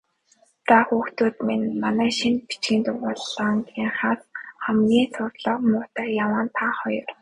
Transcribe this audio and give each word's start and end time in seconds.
Заа, 0.67 0.81
хүүхдүүд 0.87 1.35
минь, 1.47 1.67
манай 1.83 2.11
шинэ 2.19 2.43
бичгийн 2.47 2.81
дугуйлангийнхнаас 2.85 4.21
хамгийн 4.63 5.07
сурлага 5.15 5.63
муутай 5.69 6.09
яваа 6.23 6.41
нь 6.45 6.55
та 6.57 6.67
хоёр. 6.79 7.07